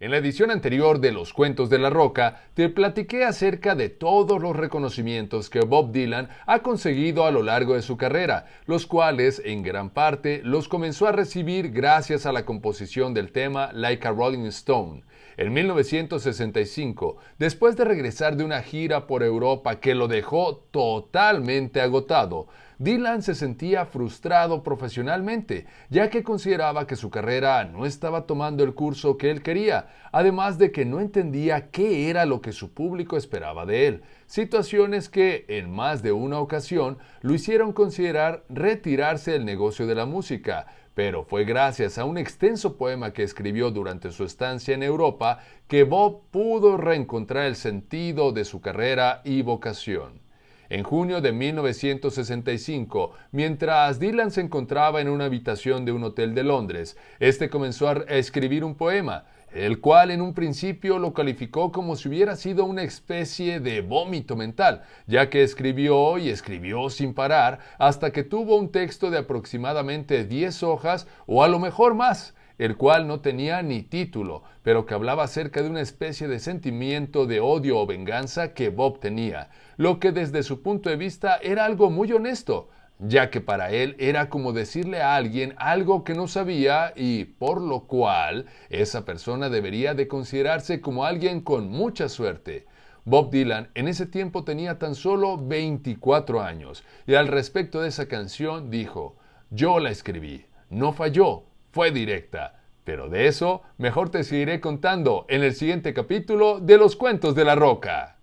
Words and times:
En 0.00 0.12
la 0.12 0.18
edición 0.18 0.52
anterior 0.52 1.00
de 1.00 1.10
Los 1.10 1.32
Cuentos 1.32 1.70
de 1.70 1.78
la 1.80 1.90
Roca, 1.90 2.44
te 2.54 2.68
platiqué 2.68 3.24
acerca 3.24 3.74
de 3.74 3.88
todos 3.88 4.40
los 4.40 4.54
reconocimientos 4.54 5.50
que 5.50 5.58
Bob 5.62 5.90
Dylan 5.90 6.28
ha 6.46 6.60
conseguido 6.60 7.26
a 7.26 7.32
lo 7.32 7.42
largo 7.42 7.74
de 7.74 7.82
su 7.82 7.96
carrera, 7.96 8.46
los 8.66 8.86
cuales, 8.86 9.42
en 9.44 9.64
gran 9.64 9.90
parte, 9.90 10.40
los 10.44 10.68
comenzó 10.68 11.08
a 11.08 11.12
recibir 11.12 11.72
gracias 11.72 12.26
a 12.26 12.32
la 12.32 12.44
composición 12.44 13.12
del 13.12 13.32
tema 13.32 13.72
Like 13.72 14.06
a 14.06 14.12
Rolling 14.12 14.46
Stone. 14.46 15.02
En 15.36 15.52
1965, 15.52 17.16
después 17.38 17.76
de 17.76 17.84
regresar 17.84 18.36
de 18.36 18.44
una 18.44 18.62
gira 18.62 19.08
por 19.08 19.24
Europa 19.24 19.80
que 19.80 19.96
lo 19.96 20.06
dejó 20.06 20.58
totalmente 20.70 21.80
agotado, 21.80 22.46
Dylan 22.78 23.22
se 23.22 23.34
sentía 23.34 23.86
frustrado 23.86 24.62
profesionalmente, 24.62 25.66
ya 25.90 26.10
que 26.10 26.22
consideraba 26.22 26.86
que 26.86 26.94
su 26.94 27.10
carrera 27.10 27.64
no 27.64 27.86
estaba 27.86 28.24
tomando 28.24 28.62
el 28.62 28.72
curso 28.72 29.16
que 29.16 29.32
él 29.32 29.42
quería, 29.42 29.88
además 30.12 30.58
de 30.58 30.70
que 30.70 30.84
no 30.84 31.00
entendía 31.00 31.70
qué 31.70 32.08
era 32.08 32.24
lo 32.24 32.40
que 32.40 32.52
su 32.52 32.72
público 32.72 33.16
esperaba 33.16 33.66
de 33.66 33.88
él, 33.88 34.02
situaciones 34.26 35.08
que 35.08 35.44
en 35.48 35.72
más 35.72 36.04
de 36.04 36.12
una 36.12 36.38
ocasión 36.38 36.98
lo 37.20 37.34
hicieron 37.34 37.72
considerar 37.72 38.44
retirarse 38.48 39.32
del 39.32 39.44
negocio 39.44 39.88
de 39.88 39.96
la 39.96 40.06
música, 40.06 40.66
pero 40.94 41.24
fue 41.24 41.44
gracias 41.44 41.98
a 41.98 42.04
un 42.04 42.16
extenso 42.16 42.76
poema 42.76 43.12
que 43.12 43.24
escribió 43.24 43.72
durante 43.72 44.12
su 44.12 44.22
estancia 44.22 44.74
en 44.74 44.84
Europa 44.84 45.40
que 45.66 45.82
Bob 45.82 46.22
pudo 46.30 46.76
reencontrar 46.76 47.46
el 47.46 47.56
sentido 47.56 48.30
de 48.30 48.44
su 48.44 48.60
carrera 48.60 49.20
y 49.24 49.42
vocación. 49.42 50.27
En 50.70 50.82
junio 50.82 51.22
de 51.22 51.32
1965, 51.32 53.12
mientras 53.32 53.98
Dylan 53.98 54.30
se 54.30 54.42
encontraba 54.42 55.00
en 55.00 55.08
una 55.08 55.24
habitación 55.24 55.86
de 55.86 55.92
un 55.92 56.04
hotel 56.04 56.34
de 56.34 56.44
Londres, 56.44 56.98
este 57.20 57.48
comenzó 57.48 57.88
a 57.88 57.94
escribir 58.08 58.64
un 58.64 58.74
poema, 58.74 59.24
el 59.54 59.80
cual 59.80 60.10
en 60.10 60.20
un 60.20 60.34
principio 60.34 60.98
lo 60.98 61.14
calificó 61.14 61.72
como 61.72 61.96
si 61.96 62.10
hubiera 62.10 62.36
sido 62.36 62.66
una 62.66 62.82
especie 62.82 63.60
de 63.60 63.80
vómito 63.80 64.36
mental, 64.36 64.82
ya 65.06 65.30
que 65.30 65.42
escribió 65.42 66.18
y 66.18 66.28
escribió 66.28 66.90
sin 66.90 67.14
parar 67.14 67.60
hasta 67.78 68.12
que 68.12 68.22
tuvo 68.22 68.56
un 68.56 68.70
texto 68.70 69.10
de 69.10 69.16
aproximadamente 69.16 70.26
10 70.26 70.62
hojas 70.64 71.06
o 71.26 71.42
a 71.42 71.48
lo 71.48 71.58
mejor 71.58 71.94
más, 71.94 72.34
el 72.58 72.76
cual 72.76 73.06
no 73.06 73.20
tenía 73.20 73.62
ni 73.62 73.82
título, 73.82 74.42
pero 74.62 74.84
que 74.84 74.94
hablaba 74.94 75.24
acerca 75.24 75.62
de 75.62 75.70
una 75.70 75.80
especie 75.80 76.28
de 76.28 76.40
sentimiento 76.40 77.26
de 77.26 77.40
odio 77.40 77.78
o 77.78 77.86
venganza 77.86 78.52
que 78.52 78.68
Bob 78.68 78.98
tenía, 79.00 79.50
lo 79.76 80.00
que 80.00 80.12
desde 80.12 80.42
su 80.42 80.62
punto 80.62 80.90
de 80.90 80.96
vista 80.96 81.38
era 81.40 81.64
algo 81.64 81.88
muy 81.88 82.12
honesto, 82.12 82.68
ya 82.98 83.30
que 83.30 83.40
para 83.40 83.70
él 83.70 83.94
era 83.98 84.28
como 84.28 84.52
decirle 84.52 85.00
a 85.00 85.14
alguien 85.14 85.54
algo 85.56 86.02
que 86.02 86.14
no 86.14 86.26
sabía 86.26 86.92
y 86.96 87.24
por 87.24 87.60
lo 87.60 87.84
cual 87.84 88.46
esa 88.70 89.04
persona 89.04 89.48
debería 89.48 89.94
de 89.94 90.08
considerarse 90.08 90.80
como 90.80 91.04
alguien 91.04 91.40
con 91.40 91.68
mucha 91.68 92.08
suerte. 92.08 92.66
Bob 93.04 93.30
Dylan 93.30 93.70
en 93.74 93.88
ese 93.88 94.04
tiempo 94.04 94.44
tenía 94.44 94.78
tan 94.78 94.94
solo 94.94 95.38
24 95.38 96.42
años 96.42 96.84
y 97.06 97.14
al 97.14 97.28
respecto 97.28 97.80
de 97.80 97.88
esa 97.88 98.06
canción 98.06 98.70
dijo, 98.70 99.16
yo 99.50 99.78
la 99.78 99.90
escribí, 99.90 100.44
no 100.68 100.92
falló, 100.92 101.44
fue 101.70 101.90
directa. 101.90 102.60
Pero 102.84 103.08
de 103.08 103.26
eso 103.26 103.62
mejor 103.76 104.10
te 104.10 104.24
seguiré 104.24 104.60
contando 104.60 105.26
en 105.28 105.42
el 105.42 105.54
siguiente 105.54 105.92
capítulo 105.92 106.60
de 106.60 106.78
Los 106.78 106.96
Cuentos 106.96 107.34
de 107.34 107.44
la 107.44 107.54
Roca. 107.54 108.17